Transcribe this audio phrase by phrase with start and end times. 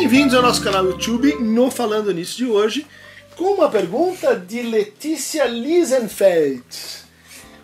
[0.00, 2.86] Bem-vindos ao nosso canal YouTube no Falando Nisso de hoje,
[3.36, 6.64] com uma pergunta de Letícia Liesenfeld.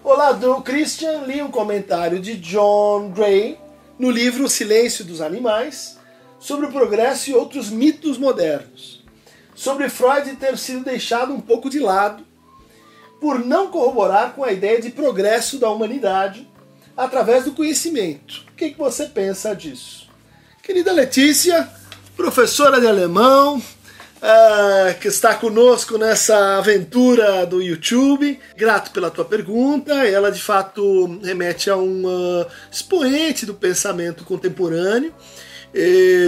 [0.05, 3.59] Olá, do Christian, li um comentário de John Gray
[3.99, 5.99] no livro O Silêncio dos Animais
[6.39, 9.03] sobre o progresso e outros mitos modernos.
[9.55, 12.23] Sobre Freud ter sido deixado um pouco de lado
[13.19, 16.47] por não corroborar com a ideia de progresso da humanidade
[16.95, 18.45] através do conhecimento.
[18.53, 20.07] O que, que você pensa disso?
[20.63, 21.71] Querida Letícia,
[22.17, 28.41] professora de alemão, uh, que está conosco nessa aventura do YouTube.
[28.57, 29.93] Grato pela tua pergunta.
[30.07, 35.13] Ela de fato remete a um uh, expoente do pensamento contemporâneo.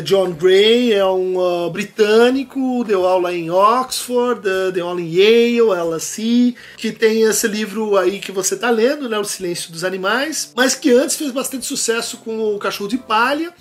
[0.04, 5.62] John Gray é um uh, britânico, deu aula em Oxford, uh, deu aula em Yale,
[5.94, 10.52] LSE, que tem esse livro aí que você está lendo, né, O Silêncio dos Animais,
[10.54, 13.54] mas que antes fez bastante sucesso com o Cachorro de Palha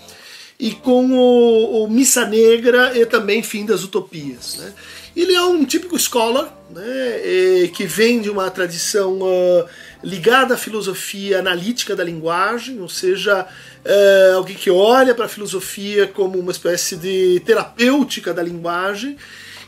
[0.59, 4.57] e com o, o Missa Negra e também Fim das Utopias.
[4.57, 4.73] Né?
[5.17, 9.65] Ele é um típico scholar, né, que vem de uma tradição uh,
[10.03, 16.05] ligada à filosofia analítica da linguagem, ou seja, uh, alguém que olha para a filosofia
[16.05, 19.17] como uma espécie de terapêutica da linguagem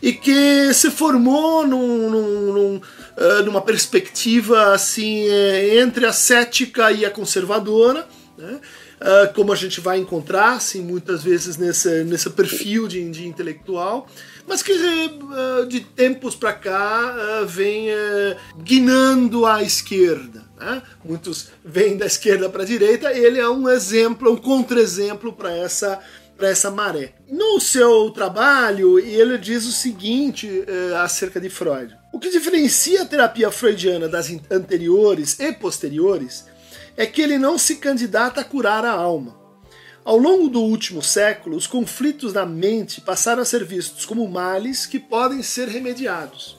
[0.03, 5.25] e que se formou num, num, num, uh, numa perspectiva assim
[5.81, 8.07] entre a cética e a conservadora.
[8.37, 8.59] Né?
[8.99, 14.07] Uh, como a gente vai encontrar, assim, muitas vezes nesse, nesse perfil de, de intelectual,
[14.47, 17.87] mas que uh, de tempos para cá uh, vem
[18.61, 20.43] guinando à esquerda.
[20.59, 20.81] Né?
[21.03, 25.99] Muitos vêm da esquerda para a direita, ele é um exemplo, um contra-exemplo para essa
[26.37, 27.15] para essa maré.
[27.29, 30.63] No seu trabalho, ele diz o seguinte
[31.03, 36.45] acerca de Freud: o que diferencia a terapia freudiana das anteriores e posteriores
[36.99, 39.39] é que ele não se candidata a curar a alma.
[40.03, 44.85] Ao longo do último século, os conflitos na mente passaram a ser vistos como males
[44.85, 46.57] que podem ser remediados.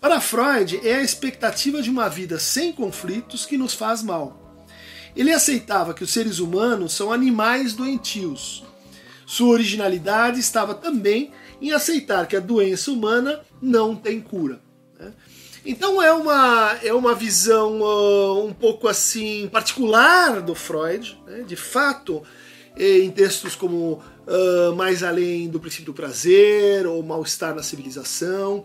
[0.00, 4.64] Para Freud, é a expectativa de uma vida sem conflitos que nos faz mal.
[5.16, 8.62] Ele aceitava que os seres humanos são animais doentios.
[9.26, 14.60] Sua originalidade estava também em aceitar que a doença humana não tem cura.
[14.96, 15.12] Né?
[15.68, 21.42] Então é uma, é uma visão uh, um pouco assim particular do Freud, né?
[21.42, 22.22] de fato,
[22.76, 28.62] em textos como uh, Mais Além do Princípio do Prazer ou Mal-Estar na Civilização.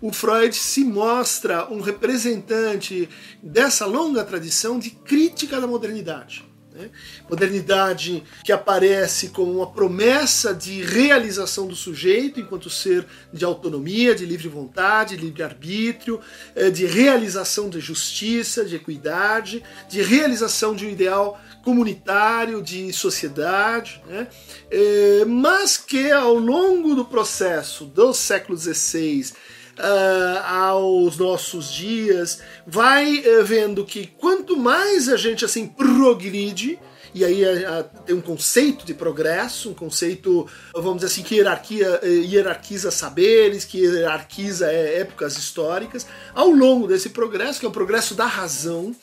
[0.00, 3.08] O Freud se mostra um representante
[3.40, 6.49] dessa longa tradição de crítica da modernidade.
[6.80, 6.90] Né?
[7.28, 14.24] Modernidade que aparece como uma promessa de realização do sujeito enquanto ser de autonomia, de
[14.24, 16.20] livre vontade, de livre-arbítrio,
[16.54, 24.02] eh, de realização de justiça, de equidade, de realização de um ideal comunitário, de sociedade,
[24.06, 24.26] né?
[24.70, 29.32] Eh, mas que ao longo do processo do século XVI
[29.80, 36.78] uh, aos nossos dias, vai uh, vendo que quanto mais a gente assim progride,
[37.14, 42.00] e aí uh, tem um conceito de progresso, um conceito, vamos dizer assim, que hierarquia,
[42.04, 46.06] hierarquiza saberes, que hierarquiza épocas históricas.
[46.34, 48.94] Ao longo desse progresso, que é o progresso da razão,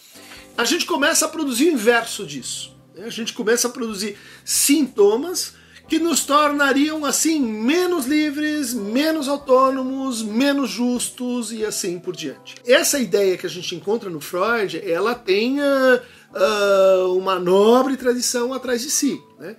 [0.57, 2.75] a gente começa a produzir o inverso disso.
[2.95, 3.05] Né?
[3.05, 5.53] A gente começa a produzir sintomas
[5.87, 12.55] que nos tornariam assim menos livres, menos autônomos, menos justos e assim por diante.
[12.65, 18.81] Essa ideia que a gente encontra no Freud, ela tem uh, uma nobre tradição atrás
[18.81, 19.21] de si.
[19.39, 19.55] Né?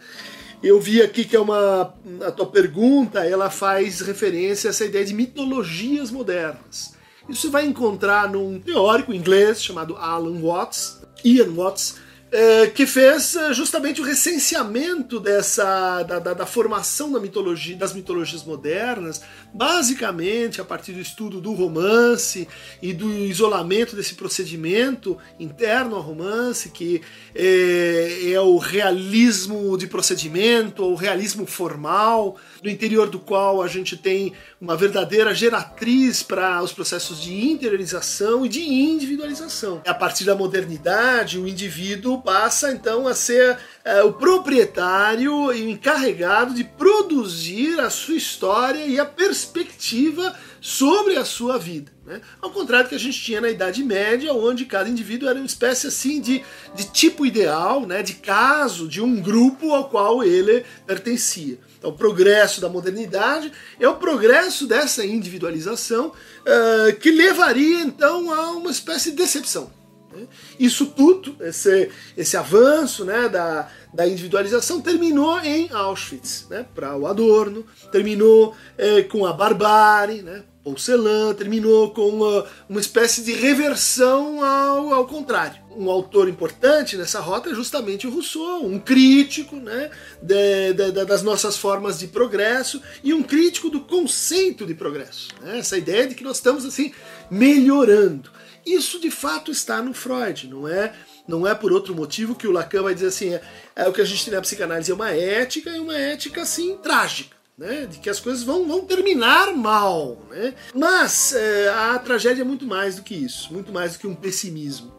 [0.63, 1.95] Eu vi aqui que é uma
[2.27, 6.95] a tua pergunta, ela faz referência a essa ideia de mitologias modernas.
[7.29, 11.97] Isso você vai encontrar num teórico inglês chamado Alan Watts, Ian Watts,
[12.31, 17.95] é, que fez é, justamente o recenseamento dessa da, da, da, formação da mitologia, das
[17.95, 19.23] mitologias modernas,
[19.53, 22.47] basicamente a partir do estudo do romance
[22.83, 27.01] e do isolamento desse procedimento interno ao romance, que
[27.35, 33.97] é, é o realismo de procedimento, o realismo formal, no interior do qual a gente
[33.97, 39.81] tem uma verdadeira geratriz para os processos de interiorização e de individualização.
[39.87, 46.55] A partir da modernidade, o indivíduo passa então a ser é, o proprietário e encarregado
[46.55, 51.93] de produzir a sua história e a perspectiva sobre a sua vida.
[52.05, 52.21] Né?
[52.41, 55.47] Ao contrário do que a gente tinha na Idade Média, onde cada indivíduo era uma
[55.47, 56.43] espécie assim de,
[56.75, 58.03] de tipo ideal, né?
[58.03, 61.59] de caso, de um grupo ao qual ele pertencia.
[61.79, 68.51] Então, o progresso da modernidade é o progresso dessa individualização uh, que levaria então a
[68.51, 69.78] uma espécie de decepção.
[70.19, 70.27] Né?
[70.59, 77.07] Isso tudo, esse, esse avanço né, da, da individualização, terminou em Auschwitz, né, para o
[77.07, 80.43] Adorno, terminou é, com a barbárie, né,
[80.77, 85.63] Celan terminou com uma, uma espécie de reversão ao, ao contrário.
[85.75, 89.91] Um autor importante nessa rota é justamente o Rousseau, um crítico né,
[90.21, 95.29] de, de, das nossas formas de progresso e um crítico do conceito de progresso.
[95.41, 95.61] Né?
[95.61, 96.93] Essa ideia de que nós estamos assim
[97.31, 98.31] melhorando.
[98.75, 100.93] Isso de fato está no Freud, não é?
[101.27, 103.43] Não é por outro motivo que o Lacan vai dizer assim: é,
[103.77, 106.77] é o que a gente tem na psicanálise é uma ética e uma ética assim
[106.79, 110.17] trágica né, de que as coisas vão, vão terminar mal.
[110.31, 110.55] Né?
[110.73, 114.15] Mas é, a tragédia é muito mais do que isso, muito mais do que um
[114.15, 114.95] pessimismo.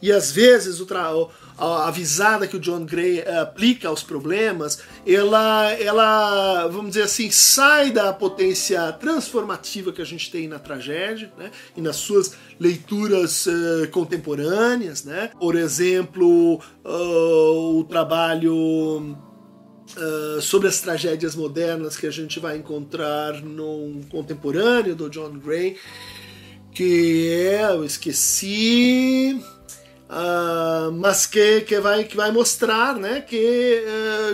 [0.00, 0.86] E às vezes o
[1.58, 7.30] a avisada que o John Gray é, aplica aos problemas, ela, ela, vamos dizer assim,
[7.30, 13.46] sai da potência transformativa que a gente tem na tragédia né, e nas suas leituras
[13.46, 15.04] uh, contemporâneas.
[15.04, 15.30] Né?
[15.38, 19.16] Por exemplo, uh, o trabalho
[19.96, 25.78] Uh, sobre as tragédias modernas que a gente vai encontrar num contemporâneo do John Gray,
[26.74, 29.42] que é, eu esqueci,
[30.08, 33.84] uh, mas que, que, vai, que vai mostrar né, que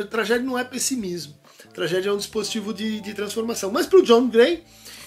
[0.00, 1.34] uh, tragédia não é pessimismo,
[1.72, 3.70] tragédia é um dispositivo de, de transformação.
[3.70, 4.62] Mas para o John Gray,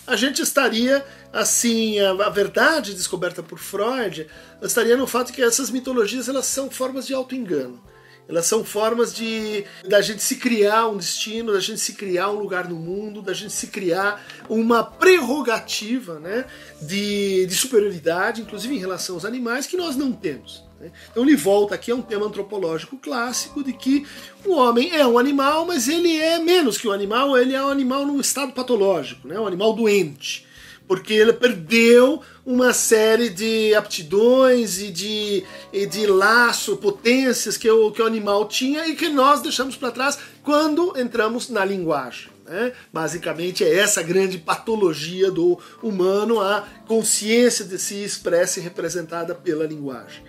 [0.05, 4.27] a gente estaria assim a, a, verdade descoberta por Freud
[4.61, 7.83] estaria no fato que essas mitologias elas são formas de auto-engano
[8.27, 12.39] elas são formas de da gente se criar um destino, da gente se criar um
[12.39, 16.45] lugar no mundo, da gente se criar uma prerrogativa né,
[16.81, 20.63] de, de superioridade, inclusive em relação aos animais, que nós não temos.
[20.79, 20.91] Né.
[21.09, 24.05] Então ele volta aqui a um tema antropológico clássico de que
[24.45, 27.69] o homem é um animal, mas ele é menos que um animal, ele é um
[27.69, 30.46] animal num estado patológico, né, um animal doente
[30.87, 35.43] porque ele perdeu uma série de aptidões e de,
[35.73, 39.91] e de laço, potências que o, que o animal tinha e que nós deixamos para
[39.91, 42.29] trás quando entramos na linguagem.
[42.45, 42.71] Né?
[42.93, 49.65] Basicamente é essa grande patologia do humano, a consciência de si expressa e representada pela
[49.65, 50.23] linguagem.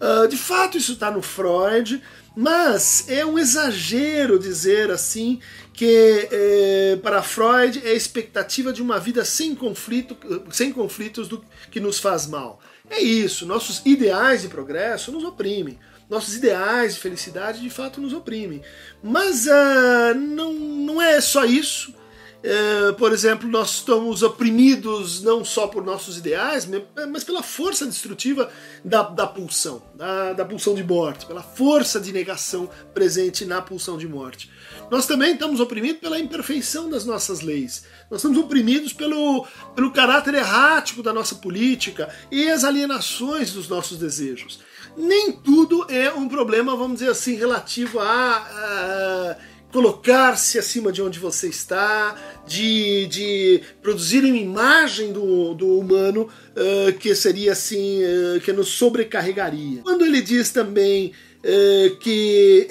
[0.00, 2.02] Uh, de fato, isso está no Freud,
[2.36, 5.40] mas é um exagero dizer assim
[5.72, 10.16] que é, para Freud é a expectativa de uma vida sem conflito,
[10.50, 12.60] sem conflitos do que nos faz mal.
[12.90, 15.78] É isso, nossos ideais de progresso nos oprimem.
[16.08, 18.62] Nossos ideais de felicidade de fato nos oprimem.
[19.02, 21.94] Mas uh, não, não é só isso.
[22.40, 26.68] É, por exemplo, nós estamos oprimidos não só por nossos ideais,
[27.10, 28.48] mas pela força destrutiva
[28.84, 33.98] da, da pulsão, da, da pulsão de morte, pela força de negação presente na pulsão
[33.98, 34.50] de morte.
[34.88, 37.84] Nós também estamos oprimidos pela imperfeição das nossas leis.
[38.08, 39.44] Nós estamos oprimidos pelo,
[39.74, 44.60] pelo caráter errático da nossa política e as alienações dos nossos desejos.
[44.96, 49.36] Nem tudo é um problema, vamos dizer assim, relativo a, a
[49.72, 52.16] colocar-se acima de onde você está,
[52.46, 58.68] de, de produzir uma imagem do, do humano uh, que seria assim, uh, que nos
[58.68, 59.82] sobrecarregaria.
[59.82, 62.66] Quando ele diz também uh, que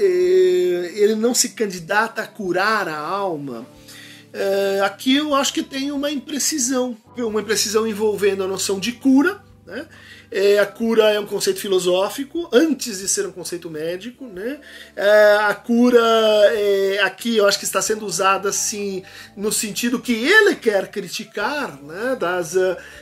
[0.95, 3.65] ele não se candidata a curar a alma,
[4.83, 9.87] aqui eu acho que tem uma imprecisão, uma imprecisão envolvendo a noção de cura, né?
[10.29, 14.59] É, a cura é um conceito filosófico antes de ser um conceito médico, né?
[14.95, 15.99] É, a cura
[16.51, 19.03] é, aqui eu acho que está sendo usada assim
[19.35, 22.17] no sentido que ele quer criticar, né?
[22.19, 22.55] Das,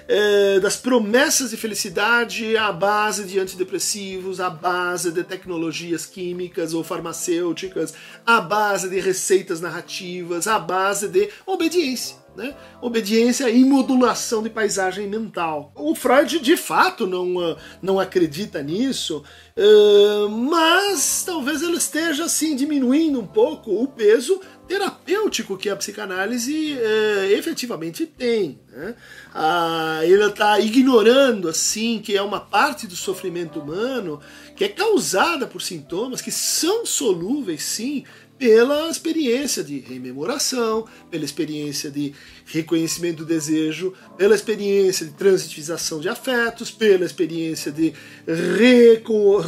[0.08, 6.84] é, das promessas de felicidade à base de antidepressivos, à base de tecnologias químicas ou
[6.84, 7.94] farmacêuticas,
[8.26, 12.25] à base de receitas narrativas, à base de obediência.
[12.36, 12.54] Né?
[12.82, 15.72] Obediência e modulação de paisagem mental.
[15.74, 19.24] O Freud de fato não, ah, não acredita nisso,
[19.58, 26.74] uh, mas talvez ele esteja assim diminuindo um pouco o peso terapêutico que a psicanálise
[26.74, 28.60] uh, efetivamente tem.
[28.70, 28.96] Né?
[29.34, 34.20] Uh, ele está ignorando assim que é uma parte do sofrimento humano
[34.56, 38.04] que é causada por sintomas que são solúveis sim
[38.38, 42.13] pela experiência de rememoração, pela experiência de
[42.46, 47.94] reconhecimento do desejo, pela experiência de transitivização de afetos, pela experiência de
[48.27, 49.42] recu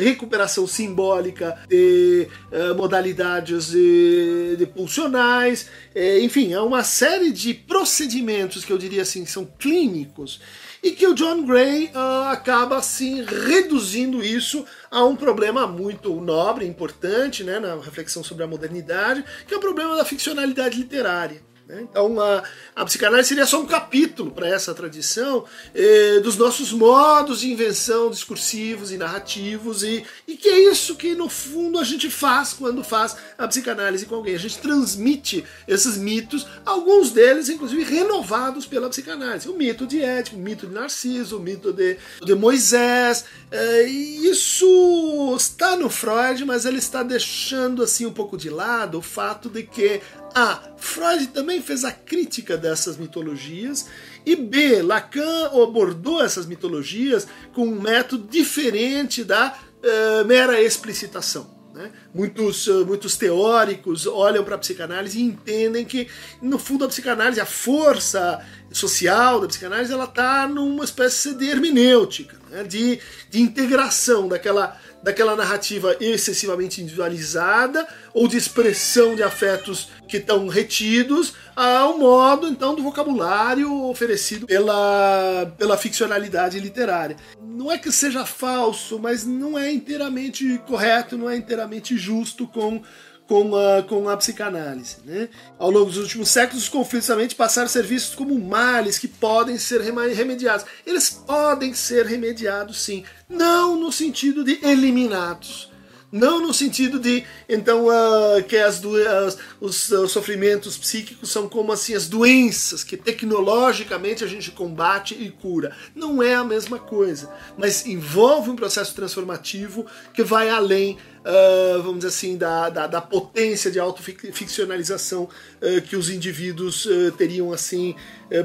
[0.00, 8.64] recuperação simbólica de uh, modalidades de, de pulsionais, é, enfim, é uma série de procedimentos
[8.64, 10.40] que eu diria assim são clínicos
[10.82, 16.66] e que o John Gray uh, acaba assim reduzindo isso a um problema muito nobre,
[16.66, 21.42] importante, né, na reflexão sobre a modernidade, que é o problema da ficcionalidade literária.
[21.66, 21.82] Né?
[21.82, 22.44] Então a,
[22.76, 25.44] a psicanálise seria só um capítulo para essa tradição
[25.74, 31.14] eh, dos nossos modos de invenção discursivos e narrativos, e, e que é isso que
[31.14, 34.36] no fundo a gente faz quando faz a psicanálise com alguém.
[34.36, 39.48] A gente transmite esses mitos, alguns deles inclusive renovados pela psicanálise.
[39.48, 43.24] O mito de Édipo, o mito de Narciso, o mito de, de Moisés.
[43.50, 49.02] Eh, isso está no Freud, mas ele está deixando assim um pouco de lado o
[49.02, 50.00] fato de que
[50.36, 50.60] a.
[50.76, 53.88] Freud também fez a crítica dessas mitologias,
[54.24, 54.82] e B.
[54.82, 61.56] Lacan abordou essas mitologias com um método diferente da uh, mera explicitação.
[61.74, 61.90] Né?
[62.14, 66.08] Muitos, uh, muitos teóricos olham para a psicanálise e entendem que,
[66.42, 72.36] no fundo, a psicanálise, a força social da psicanálise, ela está numa espécie de hermenêutica,
[72.50, 72.64] né?
[72.64, 72.98] de,
[73.30, 81.34] de integração daquela daquela narrativa excessivamente individualizada ou de expressão de afetos que estão retidos
[81.54, 87.16] ao modo então do vocabulário oferecido pela, pela ficcionalidade literária.
[87.40, 92.82] Não é que seja falso, mas não é inteiramente correto, não é inteiramente justo com
[93.26, 94.96] com a, com a psicanálise.
[95.04, 95.28] Né?
[95.58, 99.08] Ao longo dos últimos séculos, os conflitos mente passaram a ser vistos como males que
[99.08, 100.66] podem ser remediados.
[100.86, 105.70] Eles podem ser remediados, sim, não no sentido de eliminados.
[106.12, 111.72] Não no sentido de, então, uh, que as, as os, os, sofrimentos psíquicos são como
[111.72, 115.76] assim as doenças que tecnologicamente a gente combate e cura.
[115.96, 117.28] Não é a mesma coisa,
[117.58, 123.00] mas envolve um processo transformativo que vai além uh, vamos dizer assim, da, da, da
[123.00, 127.94] potência de autoficcionalização uh, que os indivíduos uh, teriam assim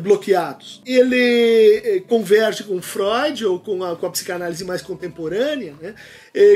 [0.04, 0.80] bloqueados.
[0.86, 5.96] Ele converge com Freud ou com a, com a psicanálise mais contemporânea né,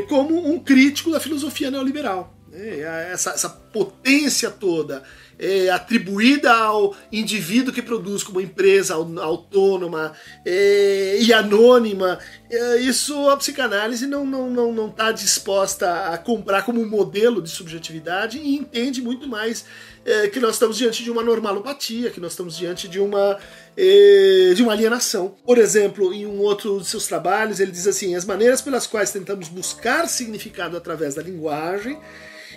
[0.08, 2.32] como um crítico da filosofia neoliberal.
[2.52, 5.04] Né, essa, essa potência toda
[5.38, 10.14] é, atribuída ao indivíduo que produz como empresa autônoma
[10.46, 12.18] é, e anônima,
[12.50, 16.88] é, isso a psicanálise não está não, não, não tá disposta a comprar como um
[16.88, 19.66] modelo de subjetividade e entende muito mais
[20.06, 23.38] é, que nós estamos diante de uma normalopatia, que nós estamos diante de uma,
[23.76, 25.36] é, de uma alienação.
[25.46, 29.12] Por exemplo, em um outro de seus trabalhos, ele diz assim: as maneiras pelas quais
[29.12, 32.00] tentamos buscar significado através da linguagem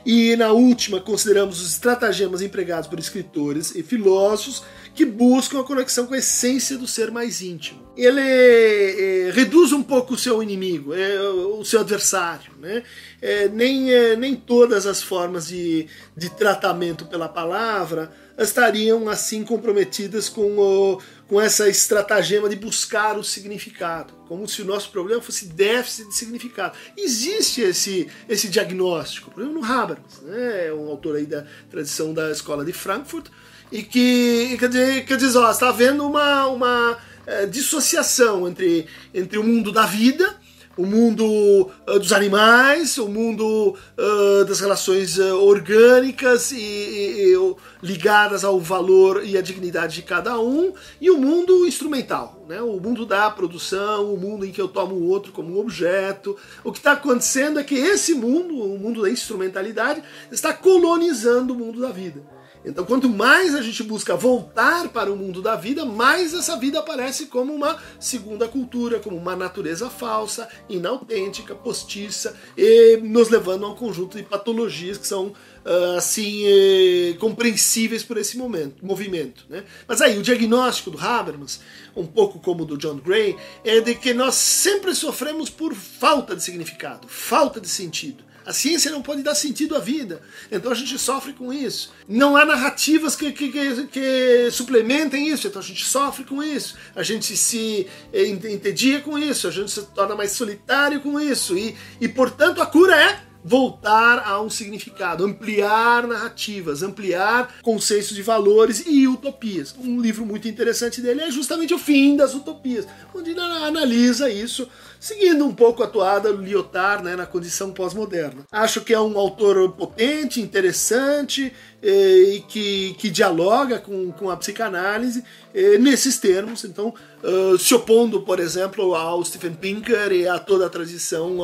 [0.04, 4.62] e na última, consideramos os estratagemas empregados por escritores e filósofos
[4.94, 7.86] que buscam a conexão com a essência do ser mais íntimo.
[7.96, 12.52] Ele é, reduz um pouco o seu inimigo, é, o seu adversário.
[12.58, 12.82] Né?
[13.20, 15.86] É, nem, nem todas as formas de,
[16.16, 23.24] de tratamento pela palavra estariam assim comprometidas com, o, com essa estratagema de buscar o
[23.24, 26.76] significado, como se o nosso problema fosse déficit de significado.
[26.96, 30.68] Existe esse, esse diagnóstico, por exemplo, no Habermas, né?
[30.68, 33.26] é um autor aí da tradição da escola de Frankfurt,
[33.70, 39.38] e que quer dizer, quer dizer ó, está havendo uma, uma é, dissociação entre, entre
[39.38, 40.38] o mundo da vida
[40.78, 47.54] o mundo uh, dos animais, o mundo uh, das relações uh, orgânicas e, e, e,
[47.82, 52.62] ligadas ao valor e à dignidade de cada um, e o mundo instrumental, né?
[52.62, 56.36] o mundo da produção, o mundo em que eu tomo o outro como um objeto.
[56.62, 61.56] O que está acontecendo é que esse mundo, o mundo da instrumentalidade, está colonizando o
[61.56, 62.37] mundo da vida.
[62.64, 66.78] Então, quanto mais a gente busca voltar para o mundo da vida, mais essa vida
[66.78, 73.70] aparece como uma segunda cultura, como uma natureza falsa, inautêntica, postiça, e nos levando a
[73.70, 75.32] um conjunto de patologias que são
[75.64, 79.44] ah, assim eh, compreensíveis por esse momento, movimento.
[79.50, 79.64] Né?
[79.86, 81.60] Mas aí, o diagnóstico do Habermas,
[81.94, 86.34] um pouco como o do John Gray, é de que nós sempre sofremos por falta
[86.34, 88.27] de significado, falta de sentido.
[88.48, 90.22] A ciência não pode dar sentido à vida.
[90.50, 91.92] Então a gente sofre com isso.
[92.08, 95.46] Não há narrativas que, que, que, que suplementem isso.
[95.46, 96.74] Então a gente sofre com isso.
[96.96, 99.46] A gente se eh, entedia com isso.
[99.46, 101.58] A gente se torna mais solitário com isso.
[101.58, 108.22] E, e portanto, a cura é voltar a um significado, ampliar narrativas, ampliar conceitos de
[108.22, 109.74] valores e utopias.
[109.78, 114.68] Um livro muito interessante dele é justamente O Fim das Utopias, onde analisa isso,
[115.00, 118.44] seguindo um pouco a toada do Lyotard né, na condição pós-moderna.
[118.50, 121.52] Acho que é um autor potente, interessante
[121.82, 125.22] eh, e que, que dialoga com, com a psicanálise
[125.54, 126.92] eh, nesses termos, então
[127.22, 131.38] uh, se opondo, por exemplo, ao Stephen Pinker e a toda a tradição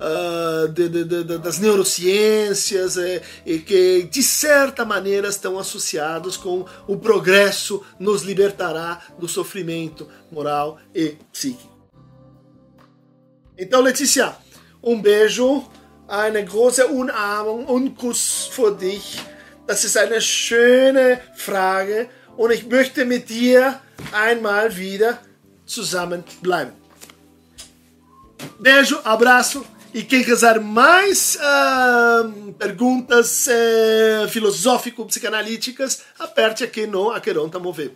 [0.00, 6.64] uh, de, de, de, das neurociências é, e que de certa maneira estão associados com
[6.86, 11.72] o progresso nos libertará do sofrimento moral e psíquico.
[13.56, 14.36] Então, Letícia,
[14.82, 15.64] um beijo,
[16.08, 19.20] eine große Umarmung und Kuss für dich.
[19.66, 23.80] Das ist eine schöne Frage und ich möchte mit dir
[24.12, 25.18] einmal wieder
[25.64, 26.74] zusammenbleiben.
[28.58, 37.94] Beijo, abraço e quem quiser mais uh, perguntas uh, filosófico-psicanalíticas, aperte aqui no Aqueronta Movebo.